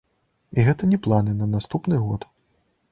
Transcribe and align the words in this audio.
І 0.57 0.65
гэта 0.69 0.89
не 0.93 0.99
планы 1.05 1.37
на 1.43 1.51
наступны 1.55 2.05
год! 2.09 2.21